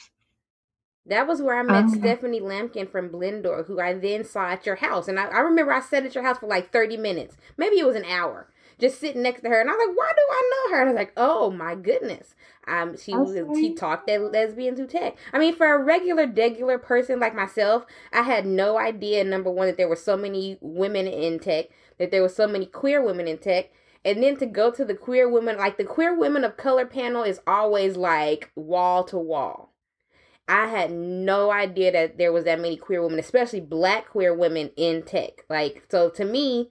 [1.06, 4.66] That was where I met Um, Stephanie Lampkin from Blendoor, who I then saw at
[4.66, 5.08] your house.
[5.08, 7.38] And I, I remember I sat at your house for like 30 minutes.
[7.58, 8.50] Maybe it was an hour.
[8.84, 9.62] Just sitting next to her.
[9.62, 10.82] And I was like, why do I know her?
[10.82, 12.36] And I was like, oh my goodness.
[12.68, 13.62] Um, she was Okay.
[13.62, 15.16] she talked at lesbians who tech.
[15.32, 19.68] I mean, for a regular, degular person like myself, I had no idea, number one,
[19.68, 21.68] that there were so many women in tech,
[21.98, 23.72] that there were so many queer women in tech.
[24.04, 27.24] And then to go to the queer women, like the queer women of color panel
[27.24, 29.72] is always like wall to wall.
[30.48, 34.72] I had no idea that there was that many queer women, especially black queer women
[34.76, 35.46] in tech.
[35.50, 36.70] Like so to me,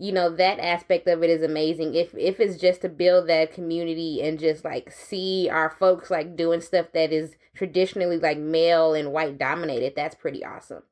[0.00, 1.94] you know, that aspect of it is amazing.
[1.94, 6.36] If if it's just to build that community and just like see our folks like
[6.36, 10.82] doing stuff that is traditionally like male and white dominated, that's pretty awesome.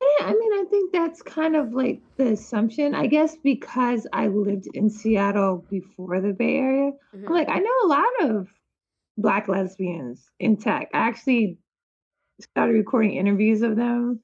[0.00, 2.94] Yeah, I mean, I think that's kind of like the assumption.
[2.94, 7.26] I guess because I lived in Seattle before the Bay Area, Mhm.
[7.26, 8.48] I'm like, I know a lot of
[9.18, 10.88] black lesbians in tech.
[10.94, 11.58] I actually
[12.40, 14.20] started recording interviews of them.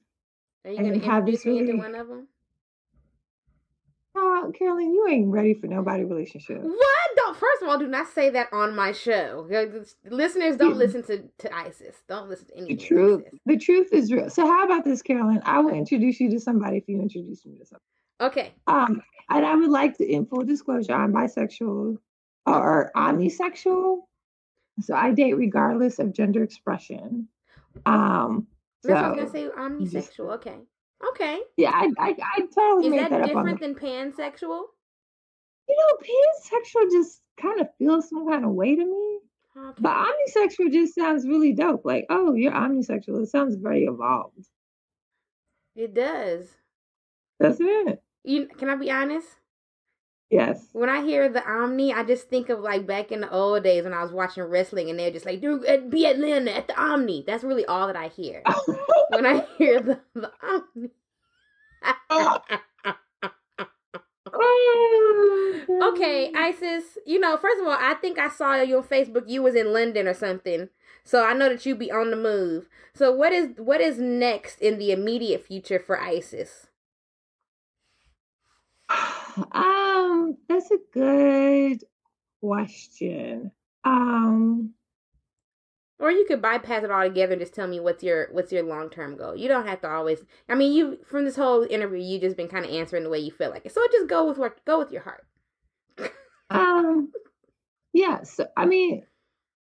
[0.63, 2.27] Are you gonna have introduce this me into one of them?
[4.53, 6.61] Carolyn, you ain't ready for nobody relationship.
[6.61, 7.09] What?
[7.15, 9.47] Don't first of all, do not say that on my show.
[10.09, 11.95] Listeners, don't listen to, to ISIS.
[12.07, 12.77] Don't listen to anything.
[12.77, 14.29] The truth, the truth is real.
[14.29, 15.41] So how about this, Carolyn?
[15.45, 17.83] I will introduce you to somebody if you introduce me to somebody.
[18.21, 18.53] Okay.
[18.67, 21.97] Um, and I would like to, in full disclosure, I'm bisexual
[22.45, 23.99] or omnisexual.
[24.81, 27.27] So I date regardless of gender expression.
[27.85, 28.47] Um,
[28.83, 29.49] That's what I was gonna say.
[29.57, 30.35] Omnisexual.
[30.35, 30.57] Okay.
[31.11, 31.39] Okay.
[31.57, 34.63] yeah, I, I, I totally Is made that, that, up on the, different than pansexual?
[35.67, 39.19] you know, pansexual just kind of feels some kind of way to me.
[39.57, 39.81] Okay.
[39.81, 41.85] But omnisexual just sounds really dope.
[41.85, 43.23] Like, oh, you're omnisexual.
[43.23, 44.47] It sounds very evolved,
[45.75, 46.49] It does.
[47.41, 48.03] doesn't it?
[48.23, 49.27] You can I be honest?
[50.29, 50.67] Yes.
[50.73, 53.83] When I hear the Omni, I just think of like back in the old days
[53.83, 56.67] when I was watching wrestling, and they're just like, "Dude, uh, be at Atlanta at
[56.67, 58.41] the Omni." That's really all that I hear
[59.09, 60.89] when I hear the the Omni.
[65.93, 66.97] okay, Isis.
[67.05, 69.29] You know, first of all, I think I saw you on Facebook.
[69.29, 70.69] You was in London or something,
[71.03, 72.67] so I know that you be on the move.
[72.95, 76.67] So what is what is next in the immediate future for Isis?
[79.51, 81.83] um, that's a good
[82.41, 83.51] question.
[83.83, 84.73] Um,
[85.99, 88.89] Or you could bypass it altogether and just tell me what's your what's your long
[88.89, 89.35] term goal.
[89.35, 90.19] You don't have to always.
[90.49, 93.19] I mean, you from this whole interview, you've just been kind of answering the way
[93.19, 93.73] you feel like it.
[93.73, 95.25] So just go with what go with your heart.
[96.49, 97.11] um,
[97.93, 98.23] yeah.
[98.23, 99.03] So I mean,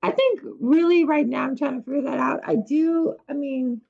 [0.02, 2.40] I think really right now I'm trying to figure that out.
[2.44, 3.14] I do.
[3.28, 3.80] I mean,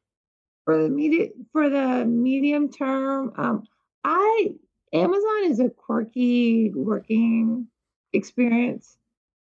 [0.66, 3.64] for the immediate for the medium term, um,
[4.04, 4.56] I
[4.94, 7.68] Amazon is a quirky working
[8.12, 8.96] experience.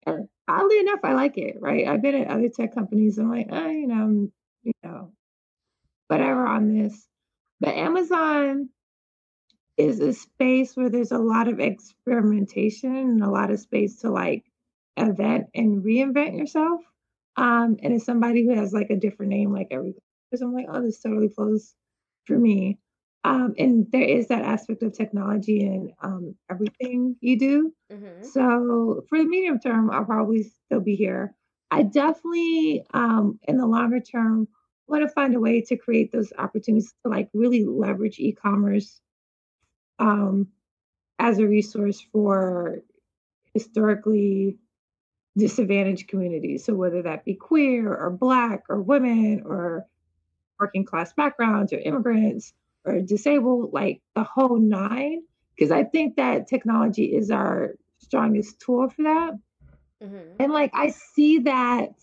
[0.08, 1.88] Oddly enough, I like it, right?
[1.88, 4.30] I've been at other tech companies I'm like, oh, you know,
[4.64, 5.14] you know,
[6.08, 7.08] whatever on this.
[7.60, 8.70] But Amazon
[9.78, 14.12] is a space where there's a lot of experimentation and a lot of space to
[14.12, 14.44] like
[14.98, 16.82] event and reinvent yourself.
[17.36, 19.96] Um, and as somebody who has like a different name, like every
[20.30, 21.74] because I'm like, oh, this totally flows
[22.26, 22.80] for me.
[23.26, 27.74] Um, and there is that aspect of technology in um, everything you do.
[27.92, 28.24] Mm-hmm.
[28.26, 31.34] So for the medium term, I'll probably still be here.
[31.72, 34.48] I definitely, um, in the longer term,
[34.88, 39.00] want to find a way to create those opportunities to like really leverage e-commerce
[40.00, 40.50] um,
[41.18, 42.80] as a resource for
[43.54, 44.58] historically
[45.38, 46.66] disadvantaged communities.
[46.66, 49.86] So whether that be queer or black or women or
[50.60, 52.54] working class backgrounds or immigrants
[52.86, 55.22] or disabled, like the whole nine.
[55.56, 59.34] Because I think that technology is our strongest tool for that.
[60.02, 60.36] Mhm.
[60.40, 61.94] And like I see that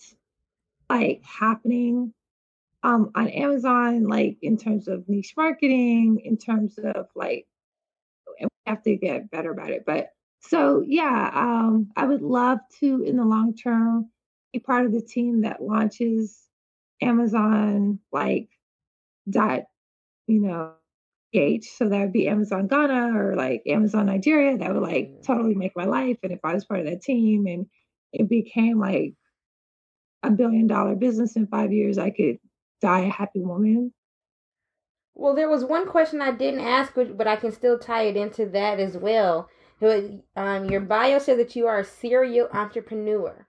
[0.88, 2.14] like happening
[2.82, 7.46] um on Amazon, like in terms of niche marketing, in terms of like
[8.38, 9.84] and we have to get better about it.
[9.84, 14.10] But so yeah, um I would love to in the long term
[14.52, 16.40] be part of the team that launches
[17.02, 18.48] Amazon like
[19.28, 19.64] dot,
[20.30, 20.72] you know,
[21.32, 21.70] H.
[21.76, 24.56] So that would be Amazon Ghana or like Amazon Nigeria.
[24.56, 26.18] That would like totally make my life.
[26.22, 27.66] And if I was part of that team and
[28.12, 29.14] it became like
[30.22, 32.38] a billion dollar business in five years, I could
[32.80, 33.92] die a happy woman.
[35.14, 38.46] Well, there was one question I didn't ask, but I can still tie it into
[38.46, 39.48] that as well.
[40.36, 43.46] Um, your bio said that you are a serial entrepreneur.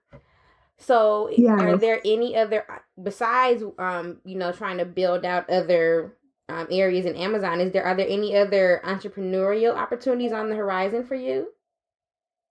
[0.78, 2.66] So, are there any other
[3.00, 6.16] besides, um, you know, trying to build out other
[6.52, 7.60] um, areas in Amazon?
[7.60, 11.48] Is there are there any other entrepreneurial opportunities on the horizon for you?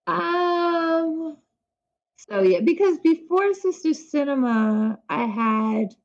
[0.07, 1.37] Um
[2.17, 5.95] so yeah, because before Sistah Sinema, I had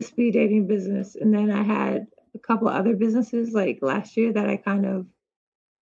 [0.00, 4.48] speed dating business and then I had a couple other businesses like last year that
[4.48, 5.06] I kind of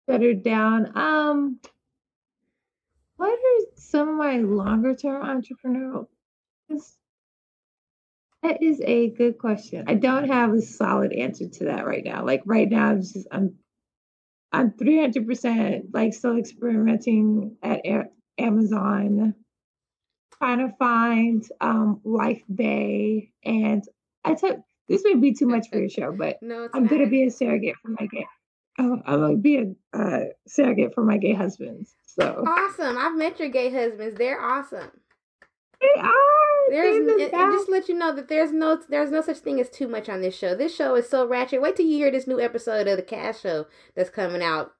[0.08, 0.92] shuttered down.
[0.96, 1.60] Um
[3.16, 6.06] what are some of my longer term entrepreneurial
[8.42, 9.84] that is a good question.
[9.86, 12.24] I don't have a solid answer to that right now.
[12.24, 13.56] Like right now, I'm just I'm
[14.52, 19.34] I'm 300% like still experimenting at A- Amazon,
[20.38, 23.32] trying to find um, Life Bay.
[23.44, 23.84] And
[24.24, 27.10] I took this may be too much for your show, but No, I'm going to
[27.10, 28.26] be a surrogate for my gay.
[28.78, 31.94] Oh, I'm to be a uh, surrogate for my gay husbands.
[32.06, 32.96] So awesome.
[32.96, 34.16] I've met your gay husbands.
[34.16, 34.90] They're awesome.
[35.80, 36.49] they are.
[36.70, 39.88] There's and, just let you know that there's no there's no such thing as too
[39.88, 40.54] much on this show.
[40.54, 41.60] This show is so ratchet.
[41.60, 44.72] Wait till you hear this new episode of the Cast Show that's coming out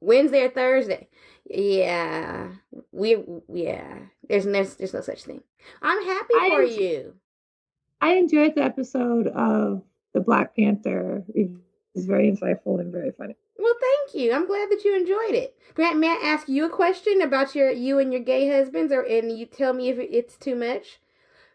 [0.00, 1.08] Wednesday or Thursday.
[1.48, 2.52] Yeah,
[2.92, 3.98] we yeah.
[4.28, 5.42] There's no there's no such thing.
[5.82, 7.14] I'm happy I for enjoy- you.
[8.00, 11.24] I enjoyed the episode of the Black Panther.
[11.34, 11.50] It
[11.94, 13.36] was very insightful and very funny.
[13.58, 14.32] Well, thank you.
[14.32, 15.56] I'm glad that you enjoyed it.
[15.74, 19.02] Grant, may I ask you a question about your you and your gay husbands, or
[19.02, 20.98] and you tell me if it's too much?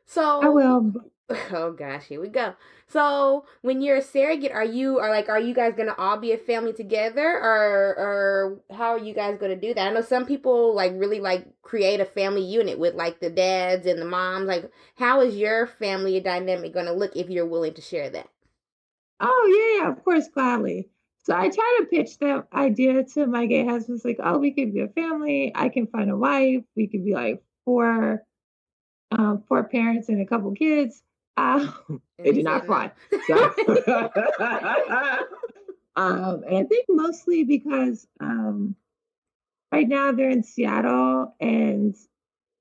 [0.09, 0.93] So I will.
[1.51, 2.55] Oh gosh, here we go.
[2.87, 6.31] So when you're a surrogate, are you are like are you guys gonna all be
[6.31, 9.87] a family together or or how are you guys gonna do that?
[9.87, 13.85] I know some people like really like create a family unit with like the dads
[13.85, 14.47] and the moms.
[14.47, 18.27] Like how is your family dynamic gonna look if you're willing to share that?
[19.19, 20.89] Oh yeah, yeah, of course, gladly.
[21.25, 24.73] So I try to pitch that idea to my gay husbands, like, oh, we could
[24.73, 25.51] be a family.
[25.53, 26.63] I can find a wife.
[26.75, 28.23] We could be like four,
[29.11, 31.01] um, four parents and a couple kids.
[31.37, 31.71] Uh,
[32.17, 32.91] they did not fly.
[33.27, 33.35] So,
[35.95, 38.75] um, and I think mostly because um,
[39.71, 41.95] right now they're in Seattle, and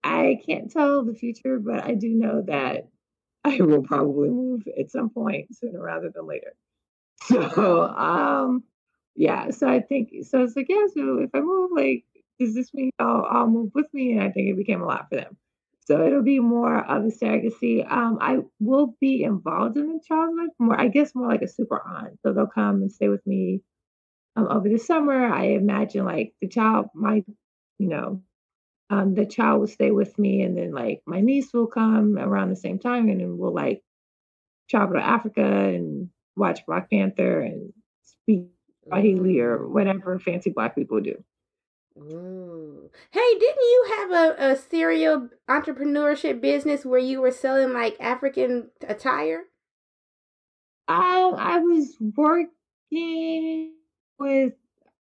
[0.04, 2.88] I can't tell the future, but I do know that
[3.44, 6.54] I will probably move at some point sooner rather than later.
[7.24, 8.62] So, um,
[9.16, 10.44] yeah, so I think so.
[10.44, 12.04] It's like, yeah, so if I move, like,
[12.38, 14.12] does this mean I'll, I'll move with me?
[14.12, 15.36] And I think it became a lot for them.
[15.88, 17.90] So it'll be more of a surrogacy.
[17.90, 21.48] Um, I will be involved in the child's life more, I guess, more like a
[21.48, 22.18] super aunt.
[22.22, 23.62] So they'll come and stay with me
[24.36, 25.32] um, over the summer.
[25.32, 27.24] I imagine like the child might,
[27.78, 28.22] you know,
[28.90, 32.50] um, the child will stay with me, and then like my niece will come around
[32.50, 33.82] the same time, and then we'll like
[34.68, 37.72] travel to Africa and watch Black Panther and
[38.04, 38.48] speak
[38.86, 41.24] Swahili or whatever fancy Black people do.
[41.98, 42.90] Ooh.
[43.10, 48.70] Hey, didn't you have a, a serial entrepreneurship business where you were selling like African
[48.86, 49.44] attire?
[50.86, 53.74] Um, I was working
[54.18, 54.54] with,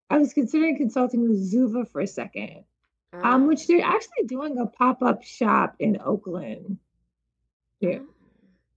[0.08, 2.64] I was considering consulting with Zuva for a second,
[3.12, 6.78] um, which they're actually doing a pop up shop in Oakland.
[7.80, 7.98] Yeah,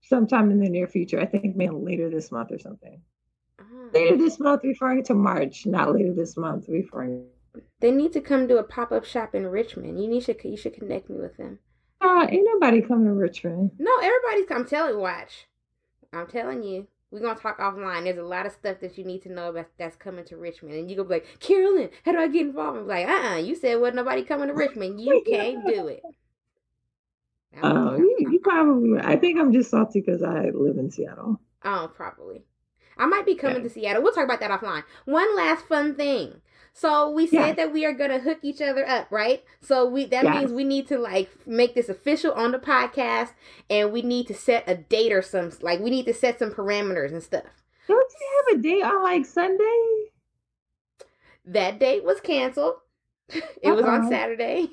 [0.02, 1.20] sometime in the near future.
[1.20, 3.00] I think maybe later this month or something.
[3.58, 3.64] Ah.
[3.94, 7.26] Later this month, referring to March, not later this month, referring.
[7.80, 10.00] They need to come do a pop up shop in Richmond.
[10.02, 11.58] You need to you should connect me with them.
[12.00, 13.72] Uh, ain't nobody coming to Richmond.
[13.78, 14.50] No, everybody's.
[14.50, 15.46] I'm telling watch.
[16.12, 16.86] I'm telling you.
[17.10, 18.04] We're gonna talk offline.
[18.04, 20.74] There's a lot of stuff that you need to know about that's coming to Richmond,
[20.74, 22.78] and you gonna be like, Carolyn, how do I get involved?
[22.80, 25.00] I'm like, uh, uh you said wasn't nobody coming to Richmond.
[25.00, 26.02] You can't do it.
[27.62, 29.00] Oh, you, you probably.
[29.00, 31.40] I think I'm just salty because I live in Seattle.
[31.64, 32.42] Oh, probably.
[32.98, 33.62] I might be coming Yeah.
[33.62, 34.02] to Seattle.
[34.02, 34.84] We'll talk about that offline.
[35.06, 36.40] One last fun thing.
[36.72, 37.52] So we said Yeah.
[37.54, 39.44] that we are gonna hook each other up, right?
[39.60, 40.36] So we that Yes.
[40.36, 43.32] means we need to like make this official on the podcast,
[43.68, 46.50] and we need to set a date or some like we need to set some
[46.50, 47.44] parameters and stuff.
[47.86, 50.10] Don't you have a date on like Sunday?
[51.44, 52.74] That date was canceled.
[53.28, 54.70] it was on Saturday.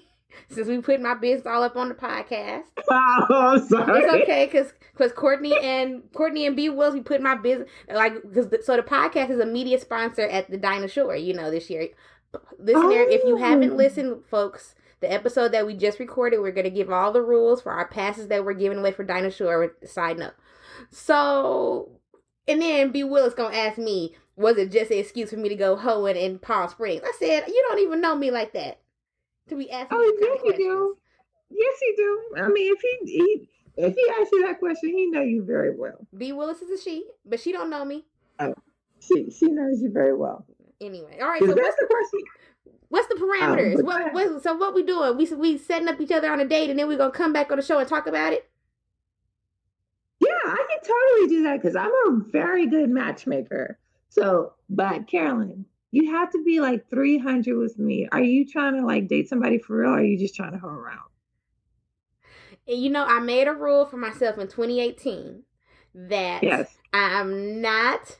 [0.50, 2.64] Since we put my business all up on the podcast.
[2.88, 4.04] Oh, I'm sorry.
[4.04, 8.22] It's okay because because Courtney and Courtney and B Wills we put my business like
[8.22, 11.16] because the, so the podcast is a media sponsor at the Dinah Shore.
[11.16, 11.88] You know this year.
[12.60, 13.76] Listener, if you haven't Oh.
[13.76, 17.72] listened, folks, the episode that we just recorded, we're gonna give all the rules for
[17.72, 19.76] our passes that we're giving away for Dinah Shore.
[19.84, 20.34] Side note.
[20.92, 21.90] So,
[22.48, 25.56] and then B Willis gonna ask me, was it just an excuse for me to
[25.56, 27.02] go hoeing in Palm Springs?
[27.04, 28.80] I said, you don't even know me like that
[29.50, 29.98] to be asking.
[29.98, 30.98] Oh, yes, you do.
[31.50, 32.42] Yes, you do.
[32.42, 35.76] I mean, if he, he if he asks you that question, he know you very
[35.76, 36.08] well.
[36.18, 38.06] B Willis is a she, but she don't know me.
[38.40, 38.54] Oh,
[39.00, 40.46] She she knows you very well.
[40.82, 41.42] Anyway, all right.
[41.42, 42.20] So what's that's the person.
[42.90, 43.76] what's the oh, parameters?
[43.76, 45.18] but what, what so what we doing?
[45.18, 47.34] We we setting up each other on a date, and then we are gonna come
[47.34, 48.50] back on the show and talk about it.
[50.20, 53.78] Yeah, I can totally do that because I'm a very good matchmaker.
[54.10, 55.66] So, but Carolyn,
[55.96, 58.06] you have to be like 300 with me.
[58.12, 60.58] Are you trying to like date somebody for real, or are you just trying to
[60.58, 61.08] hoe around?
[62.68, 65.44] And you know, I made a rule for myself in 2018
[65.94, 66.76] that Yes.
[66.92, 68.18] I'm not.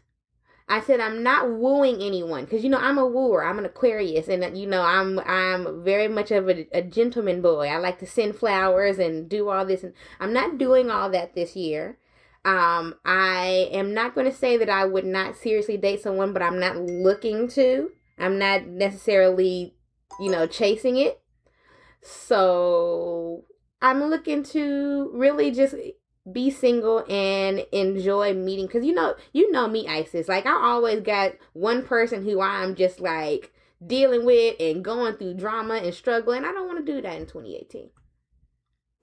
[0.70, 3.44] I said I'm not wooing anyone because you know I'm a wooer.
[3.46, 7.68] I'm an Aquarius, and you know I'm I'm very much of a, a gentleman boy.
[7.68, 11.36] I like to send flowers and do all this, and I'm not doing all that
[11.36, 11.98] this year.
[12.46, 16.44] Um, I am not going to say that I would not seriously date someone, but
[16.44, 17.90] I'm not looking to.
[18.20, 19.74] I'm not necessarily,
[20.20, 21.20] you know, chasing it.
[22.02, 23.46] So
[23.82, 25.74] I'm looking to really just
[26.32, 31.00] be single and enjoy meeting because you know you know me isis like i always
[31.02, 33.54] got one person who i'm just like
[33.86, 37.28] dealing with and going through drama and struggling i don't want to do that in
[37.28, 37.92] 2018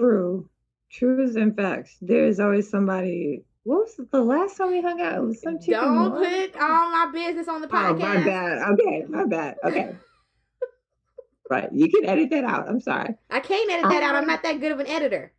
[0.01, 0.49] True.
[0.93, 1.97] Truths and facts.
[2.01, 3.45] There's always somebody.
[3.65, 5.15] What was the last time we hung out?
[5.17, 5.81] It was some chicken.
[5.81, 8.59] don't put all my business on the Oh, podcast my bad.
[8.73, 9.57] Okay, my bad.
[9.65, 9.95] Okay.
[11.49, 11.69] right.
[11.73, 12.69] You can edit that out.
[12.69, 13.15] I'm sorry.
[13.31, 15.33] i can't edit that out i'm Um, not that good of an editor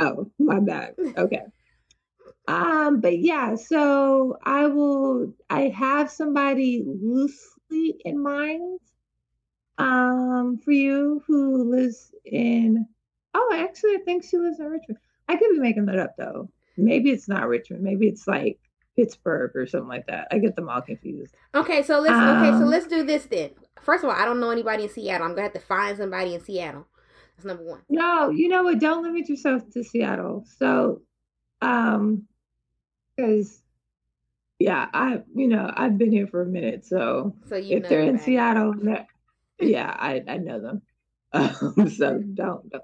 [0.00, 0.94] Oh, my bad.
[1.16, 1.42] Okay.
[2.46, 8.80] Um, but yeah, so I will I have somebody loosely in mind
[9.78, 12.86] um for you who lives in
[13.38, 14.98] oh actually I think she lives in Richmond.
[15.28, 16.50] I could be making that up though.
[16.76, 18.58] Maybe it's not Richmond, maybe it's like
[18.96, 20.28] Pittsburgh or something like that.
[20.32, 21.34] I get them all confused.
[21.54, 23.50] okay so let's okay so Um, let's do this then
[23.82, 26.34] first of all i don't know anybody in seattle i'm gonna have to find somebody
[26.34, 26.86] in seattle
[27.36, 28.80] that's number one No, you know what?
[28.80, 30.44] Don't limit yourself to Seattle.
[30.58, 31.02] So,
[31.62, 32.26] um,
[33.16, 33.62] because
[34.58, 38.02] yeah, I you know I've been here for a minute, so so you if they're
[38.02, 38.18] in.
[38.18, 38.74] Seattle,
[39.60, 40.82] yeah, I I know them.
[41.32, 42.82] Um, so don't, don't.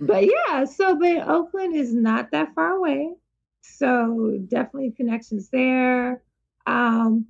[0.00, 3.14] But yeah, so but Oakland is not that far away,
[3.60, 6.22] so definitely connections there.
[6.66, 7.26] Um,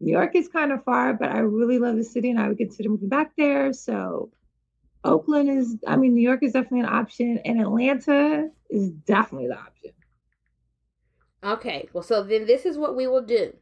[0.00, 2.58] New York is kind of far, but I really love the city, and I would
[2.58, 3.72] consider moving back there.
[3.72, 4.30] So
[5.04, 9.58] Oakland is, I mean, New York is definitely an option, and Atlanta is definitely the
[9.58, 9.92] option.
[11.44, 13.54] Okay, well, so then this is what we will do.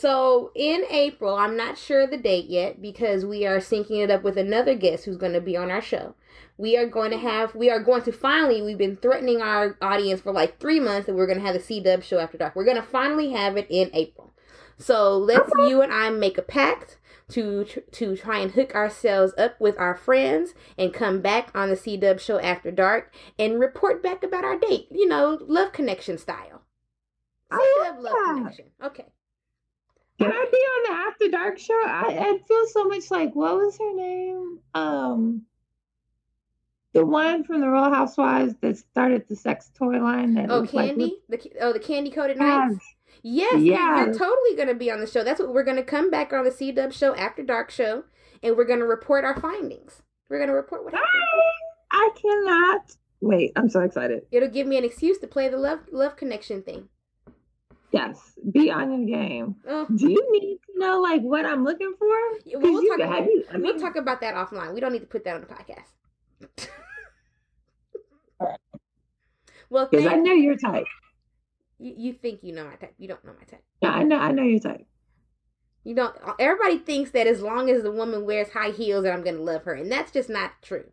[0.00, 4.24] So in April, I'm not sure the date yet because we are syncing it up
[4.24, 6.14] with another guest who's going to be on our show.
[6.56, 10.20] We are going to have, we are going to finally, we've been threatening our audience
[10.20, 12.54] for like three months that we're going to have the C Dubb show after dark.
[12.54, 14.32] We're going to finally have it in April.
[14.78, 16.98] So let's you and I make a pact
[17.30, 21.76] to to try and hook ourselves up with our friends and come back on the
[21.76, 24.88] C Dubb show after dark and report back about our date.
[24.90, 26.62] You know, love connection style.
[27.50, 28.66] I love love connection.
[28.82, 29.06] Okay.
[30.18, 31.82] Can I be on the After Dark show?
[31.84, 34.60] I, I feel so much like what was her name?
[34.72, 35.42] Um,
[36.94, 40.34] the one from the Real Housewives that started the sex toy line.
[40.34, 41.16] That Oh, was like, candy.
[41.28, 42.70] The oh, the candy coated Yes.
[42.70, 42.84] nights.
[43.22, 44.04] Yes, yeah.
[44.04, 45.22] you're totally gonna be on the show.
[45.24, 48.04] That's what we're gonna come back on the C Dubb show after dark show,
[48.42, 50.02] and we're gonna report our findings.
[50.28, 51.10] We're gonna report what happened.
[51.92, 53.52] Ah, I cannot wait.
[53.56, 54.22] I'm so excited.
[54.30, 56.88] It'll give me an excuse to play the love love connection thing.
[57.92, 59.54] Yes, be on your game.
[59.68, 62.08] Oh, Do you need to know like what I'm looking for?
[62.60, 64.74] Well, talk about- you- I we'll talk about that offline.
[64.74, 66.68] We don't need to put that on the podcast.
[69.70, 70.86] Well, because I know your type.
[71.78, 72.94] you, you think you know my type.
[72.98, 73.62] You don't know my type.
[73.82, 74.18] Yeah, I know.
[74.18, 74.86] I know your type.
[75.84, 76.16] You don't.
[76.38, 79.64] Everybody thinks that as long as the woman wears high heels, that I'm gonna love
[79.64, 80.86] her, and that's just not true.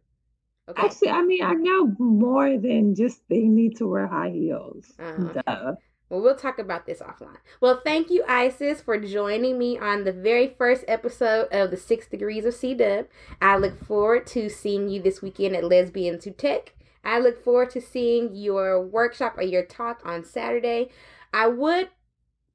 [0.70, 0.86] Okay.
[0.86, 4.94] Actually, I mean, I know more than just they need to wear high heels.
[5.00, 5.42] Uh-huh.
[5.46, 5.76] Duh.
[6.10, 7.38] Well, we'll talk about this offline.
[7.62, 12.08] Well, thank you, Isis, for joining me on the very first episode of the Six
[12.08, 13.08] Degrees of C Dubb.
[13.42, 16.74] I look forward to seeing you this weekend at Lesbians Who Tech.
[17.04, 20.90] I look forward to seeing your workshop or your talk on Saturday.
[21.34, 21.90] I would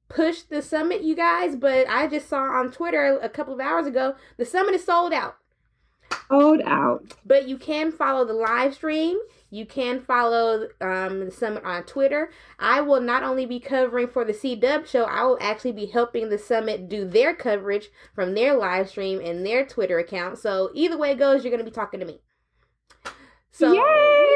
[0.09, 3.87] push the summit, you guys, but I just saw on Twitter a couple of hours
[3.87, 5.37] ago the summit is sold out.
[6.29, 7.03] Sold out.
[7.25, 9.17] But you can follow the live stream.
[9.49, 12.31] You can follow um, the summit on Twitter.
[12.59, 15.85] I will not only be covering for the C Dubb show, I will actually be
[15.85, 20.37] helping the summit do their coverage from their live stream and their Twitter account.
[20.37, 22.19] So either way it goes, you're going to be talking to me.
[23.51, 24.26] So, yay!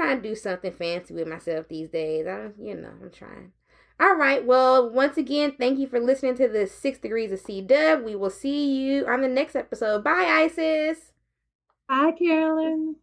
[0.00, 2.26] Trying to do something fancy with myself these days.
[2.26, 3.52] I, you know, I'm trying.
[4.00, 4.42] All right.
[4.42, 8.02] Well, once again, thank you for listening to the Six Degrees of C Dubb.
[8.02, 10.02] We will see you on the next episode.
[10.02, 11.12] Bye, Isis.
[11.86, 12.96] Bye, Carolyn.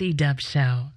[0.00, 0.89] C Dubb Show.